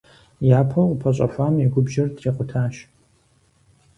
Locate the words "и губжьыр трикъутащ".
1.65-2.75